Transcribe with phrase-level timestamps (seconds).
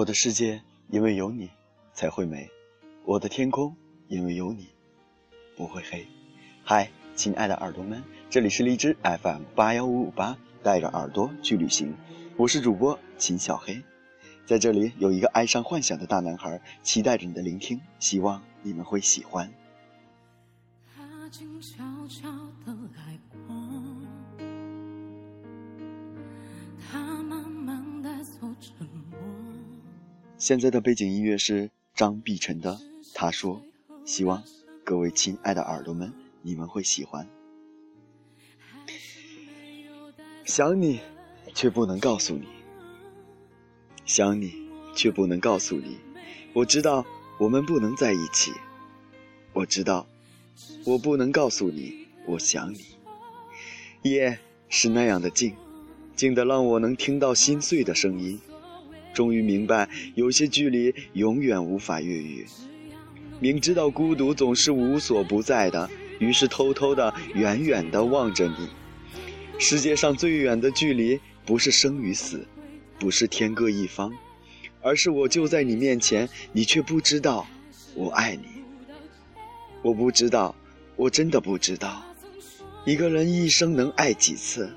[0.00, 1.50] 我的世界因为有你
[1.92, 2.48] 才会美，
[3.04, 3.76] 我的天空
[4.08, 4.70] 因为有你
[5.54, 6.08] 不会黑。
[6.64, 11.94] 嗨，亲爱的耳朵们，这里是荔枝 FM 八幺五五八，带着耳朵去旅行，
[12.38, 13.82] 我是主播秦小黑，
[14.46, 19.52] 在这里有一个爱上幻想的大男孩，期待着你的聆听，希望你们会喜欢。
[20.96, 22.30] 他静悄悄
[22.64, 23.54] 的来过，
[26.90, 29.49] 他慢慢带走沉默。
[30.40, 32.72] 现在的背景音乐是张碧晨的
[33.12, 33.60] 《他说》，
[34.10, 34.42] 希望
[34.82, 37.28] 各位亲爱的耳朵们，你们会喜欢。
[40.46, 41.00] 想你，
[41.54, 42.46] 却不能告诉你；
[44.06, 44.54] 想你，
[44.96, 45.98] 却不能告诉你。
[46.54, 47.04] 我知道
[47.38, 48.50] 我们不能在一起，
[49.52, 50.06] 我知道
[50.86, 52.86] 我不能告诉你我想你。
[54.04, 54.38] 夜
[54.70, 55.54] 是那样的静，
[56.16, 58.40] 静得让我能听到心碎的声音。
[59.12, 62.46] 终于明白，有些距离永远无法越狱。
[63.40, 68.68] 明知道孤独总是无所不在的，于是偷偷的、远远的望着你。
[69.58, 72.46] 世界上最远的距离，不是生与死，
[72.98, 74.12] 不是天各一方，
[74.82, 77.46] 而是我就在你面前，你却不知道
[77.94, 78.44] 我爱你。
[79.82, 80.54] 我不知道，
[80.96, 82.02] 我真的不知道，
[82.84, 84.70] 一个人一生能爱几次？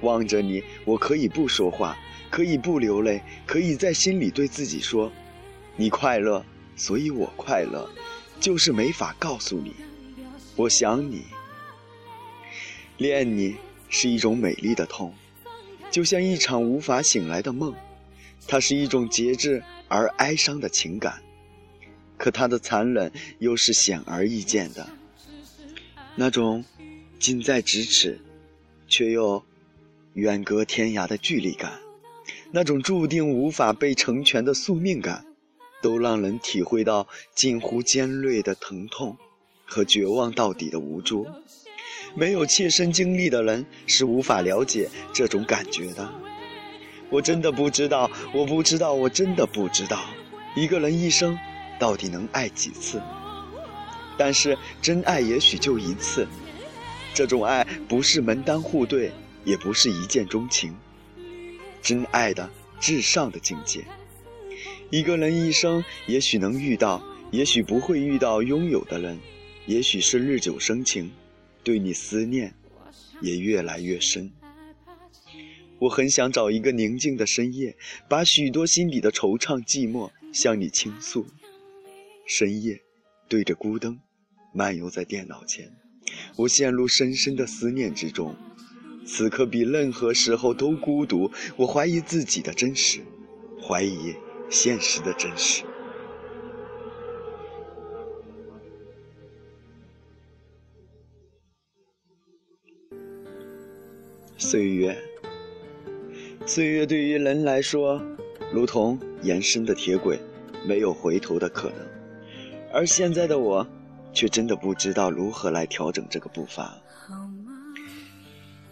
[0.00, 1.96] 望着你，我可以不说话。
[2.36, 5.10] 可以不流泪，可以在心里对自己说
[5.74, 6.44] ：“你快乐，
[6.76, 7.90] 所以我快乐。”
[8.38, 9.74] 就是没法告诉你，
[10.54, 11.24] 我想你。
[12.98, 13.56] 恋你
[13.88, 15.14] 是一种美丽的痛，
[15.90, 17.74] 就像一场无法醒来的梦。
[18.46, 21.22] 它是一种节制而哀伤的情感，
[22.18, 24.86] 可它的残忍又是显而易见的。
[26.14, 26.62] 那种
[27.18, 28.20] 近在咫尺，
[28.86, 29.42] 却又
[30.12, 31.72] 远隔天涯的距离感。
[32.52, 35.26] 那种注定无法被成全的宿命感，
[35.82, 39.16] 都让人体会到近乎尖锐的疼痛
[39.64, 41.26] 和绝望到底的无助。
[42.14, 46.08] 没有切身经历的人是无法了解这种感觉的。
[47.10, 50.04] 我真的不知道，我不知道，我真的不知道，
[50.54, 51.38] 一个人一生
[51.78, 53.00] 到底能爱几次？
[54.16, 56.26] 但是真爱也许就一次。
[57.12, 59.12] 这种爱不是门当户对，
[59.44, 60.74] 也不是一见钟情。
[61.86, 63.84] 真爱的至上的境界，
[64.90, 69.20] 一个人一生也许能遇到，也许不会遇到拥有的人，
[69.66, 71.12] 也许是日久生情，
[71.62, 72.52] 对你思念
[73.20, 74.32] 也越来越深。
[75.78, 77.76] 我很想找一个宁静的深夜，
[78.08, 81.24] 把许多心底的惆怅寂寞向你倾诉。
[82.26, 82.80] 深夜，
[83.28, 84.00] 对着孤灯，
[84.52, 85.72] 漫游在电脑前，
[86.34, 88.34] 我陷入深深的思念之中。
[89.06, 93.00] 此刻比任何时候都孤独，我怀疑自己的真实，
[93.62, 94.14] 怀疑
[94.50, 95.62] 现实的真实。
[104.36, 104.96] 岁月，
[106.44, 108.02] 岁月对于人来说，
[108.52, 110.20] 如同延伸的铁轨，
[110.66, 111.78] 没有回头的可能。
[112.72, 113.66] 而现在的我，
[114.12, 116.76] 却真的不知道如何来调整这个步伐。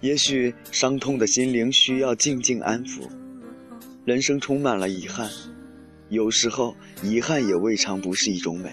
[0.00, 3.08] 也许伤痛的心灵需要静静安抚。
[4.04, 5.28] 人生充满了遗憾，
[6.08, 8.70] 有时候遗憾也未尝不是一种美，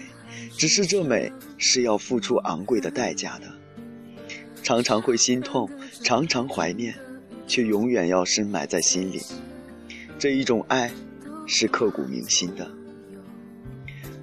[0.56, 3.46] 只是这美是要付出昂贵的代价的。
[4.62, 5.68] 常常会心痛，
[6.02, 6.94] 常常怀念，
[7.46, 9.20] 却永远要深埋在心里。
[10.18, 10.90] 这一种爱，
[11.46, 12.70] 是刻骨铭心的。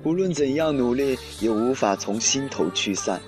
[0.03, 3.21] 无论怎样努力，也无法从心头驱散。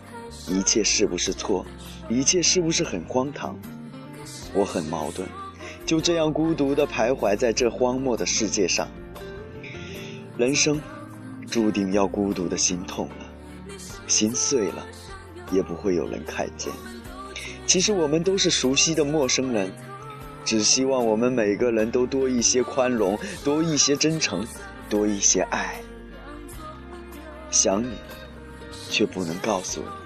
[0.47, 1.65] 一切是不是错？
[2.09, 3.57] 一切是不是很荒唐？
[4.53, 5.27] 我很矛盾，
[5.85, 8.87] 就这样孤独地徘徊在这荒漠的世界上。
[10.37, 10.79] 人生，
[11.49, 13.73] 注定要孤独的心痛了，
[14.07, 14.85] 心碎了，
[15.51, 16.71] 也不会有人看见。
[17.65, 19.71] 其实我们都是熟悉的陌生人，
[20.43, 24.45] 只希望我们每个人都多一些宽容，多一些真诚，
[24.89, 25.81] 多一些爱。
[27.49, 27.95] 想你，
[28.89, 30.04] 却不能告诉你。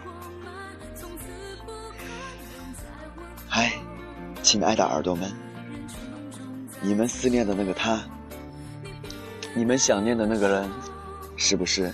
[4.52, 5.32] 亲爱的耳朵们，
[6.82, 8.04] 你们思念的那个他，
[9.54, 10.68] 你们想念的那个人，
[11.38, 11.94] 是不是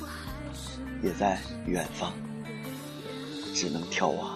[1.04, 2.13] 也在远方？
[3.54, 4.35] 只能眺望。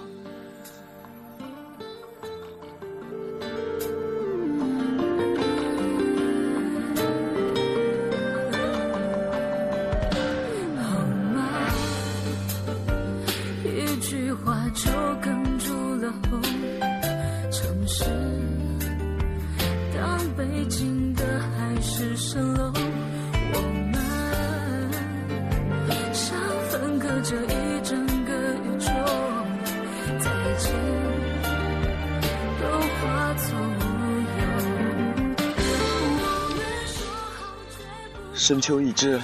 [38.39, 39.19] 深秋已至，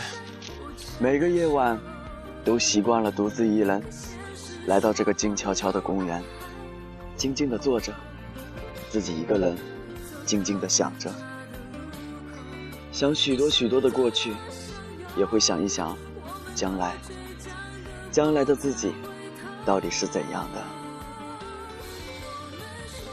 [0.99, 1.79] 每个夜晚
[2.43, 3.81] 都习惯了独自一人
[4.67, 6.21] 来到这个静悄悄的公园，
[7.15, 7.93] 静静的坐着，
[8.89, 9.57] 自己一个人
[10.25, 11.09] 静静的想着，
[12.91, 14.33] 想许多许多的过去，
[15.15, 15.97] 也会想一想
[16.53, 16.93] 将来，
[18.11, 18.93] 将来的自己
[19.65, 20.61] 到底是怎样的，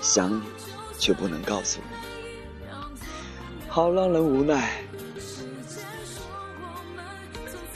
[0.01, 0.43] 想你
[0.99, 2.67] 却不能告诉你，
[3.69, 4.83] 好让人无奈。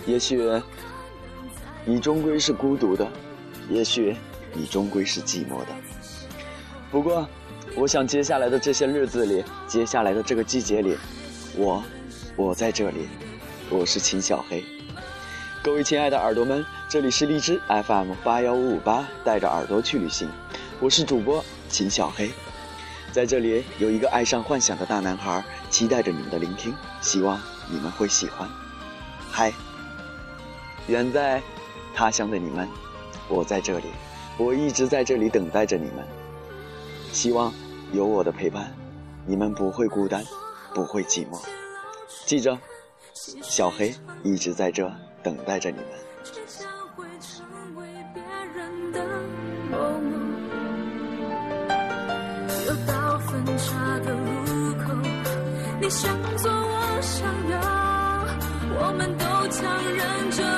[0.06, 0.40] 也许
[1.84, 3.06] 你终归是孤独的，
[3.68, 4.16] 也许
[4.52, 5.66] 你终归是寂寞的。
[6.92, 7.28] 不过，
[7.74, 10.96] 我想接下来的这些日子里，接下来的这个季节里，
[11.56, 11.82] 我，
[12.36, 13.08] 我在这里，
[13.68, 14.64] 我是秦小黑。
[15.60, 20.30] 各位亲爱的耳朵们，这里是荔枝 FM 八幺五五八，带着耳朵去旅行，
[20.78, 22.30] 我是主播秦小黑。
[23.10, 28.48] 在这里有一个爱上幻想的大男孩，期待着你们的聆听，希望你们会喜欢。
[29.32, 29.52] 嗨。
[30.88, 31.42] 远在
[31.94, 32.68] 他乡的你们，
[33.28, 33.86] 我在这里，
[34.38, 36.04] 我一直在这里等待着你们。
[37.12, 37.52] 希望
[37.92, 38.72] 有我的陪伴，
[39.26, 40.24] 你们不会孤单，
[40.74, 41.40] 不会寂寞。
[42.24, 42.56] 记着，
[43.14, 44.92] 小黑一直在这
[45.22, 45.86] 等待着你们。
[52.66, 54.94] 又到分岔的路口，
[55.80, 57.85] 你向左，我向右。
[58.78, 60.56] 我们都强忍着。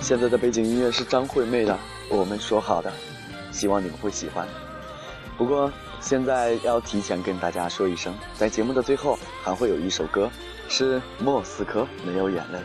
[0.00, 1.74] 现在的背景音乐是张惠妹的
[2.08, 2.90] 《我们说好的》，
[3.54, 4.48] 希望你们会喜欢。
[5.36, 5.70] 不过
[6.00, 10.30] 现在要提前跟大家说一声，在节目的最后还会有一首歌，
[10.66, 12.58] 是《莫斯科没有眼泪》，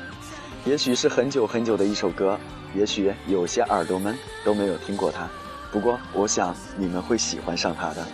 [0.64, 2.40] 也许是很久很久的一首歌，
[2.74, 5.28] 也许有些耳朵们都没有听过它。
[5.70, 8.08] 不过我想你们会喜欢上它的。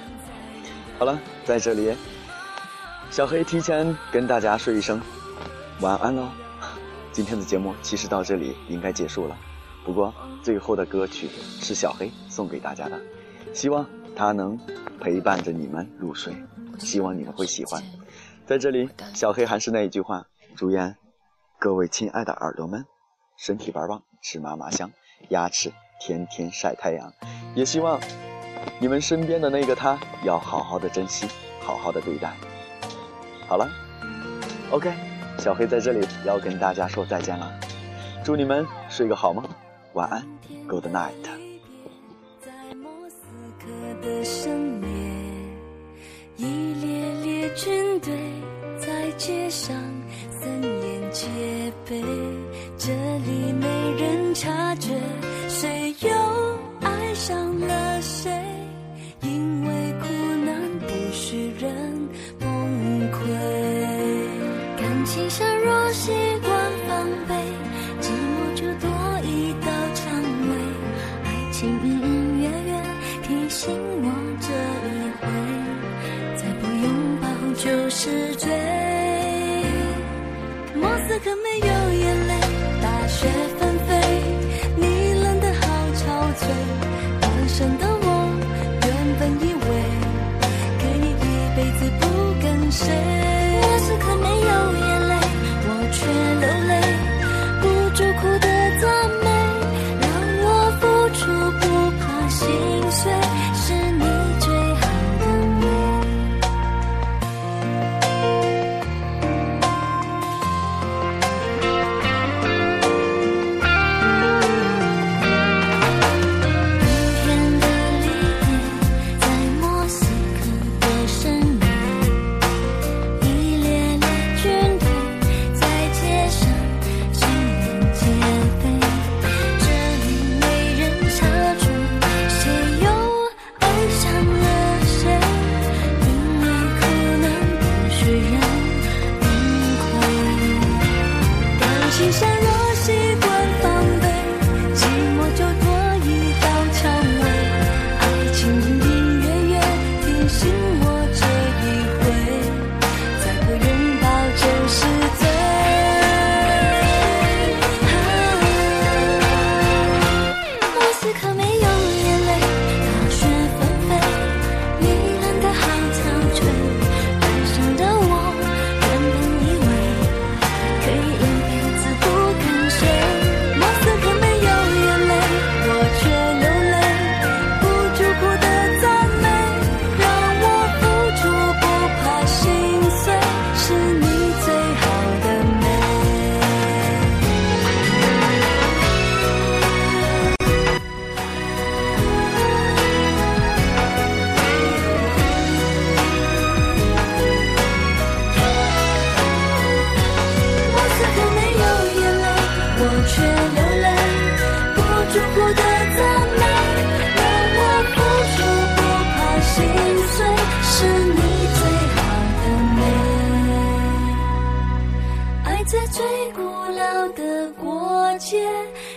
[0.98, 1.96] 好了，在这里。
[3.12, 5.02] 小黑提前跟大家说一声
[5.82, 6.30] 晚安喽。
[7.12, 9.36] 今天的节目其实到这里应该结束了，
[9.84, 10.14] 不过
[10.44, 11.28] 最后的歌曲
[11.60, 13.02] 是小黑送给大家的，
[13.52, 13.86] 希望
[14.16, 14.58] 它能
[15.02, 16.34] 陪伴着你们入睡，
[16.78, 17.84] 希望你们会喜欢。
[18.46, 20.96] 在这里，小黑还是那一句话，祝愿
[21.58, 22.86] 各位亲爱的耳朵们
[23.38, 24.92] 身体倍儿棒，吃嘛嘛香，
[25.30, 27.12] 牙齿天天晒太阳。
[27.56, 28.00] 也希望
[28.80, 31.28] 你们身边的那个他要好好的珍惜，
[31.60, 32.34] 好好的对待。
[33.50, 33.68] 好了
[34.69, 34.94] ，OK，
[35.40, 37.51] 小黑在这里要跟大家说再见了，
[38.24, 39.44] 祝你们睡个好梦，
[39.94, 40.24] 晚安
[40.68, 41.24] ，Good night。
[42.40, 43.25] 在莫斯
[43.60, 43.68] 科
[44.04, 44.88] 的深夜，
[46.38, 48.13] 一列列军队
[48.78, 49.75] 在街上
[50.30, 51.25] 森严戒
[51.88, 52.04] 备，
[52.78, 53.68] 这里没
[53.98, 54.94] 人察觉
[55.48, 55.88] 谁
[65.64, 66.12] 若习
[66.42, 66.50] 惯
[66.88, 67.34] 防备，
[68.02, 68.88] 寂寞就多
[69.24, 70.04] 一道蔷
[70.50, 70.52] 薇。
[71.26, 72.72] 爱情隐隐约约
[73.24, 74.06] 提醒我
[74.39, 74.48] 这
[74.88, 74.89] 一
[75.20, 75.22] 回，
[76.36, 76.86] 再不拥
[77.22, 77.25] 抱
[77.56, 78.50] 就是罪。
[80.75, 82.32] 莫斯科没有眼泪，
[82.82, 83.28] 大雪
[83.60, 83.89] 纷飞，
[84.78, 85.62] 你冷得好
[85.96, 86.01] 憔
[86.36, 86.42] 悴。
[87.20, 88.08] 单身的我
[88.86, 88.88] 原
[89.20, 89.68] 本以为，
[90.80, 91.25] 可以一
[91.56, 92.04] 辈子不
[92.42, 93.38] 跟谁。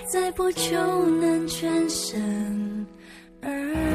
[0.07, 0.77] 再不就
[1.07, 2.87] 能全身
[3.41, 3.92] 而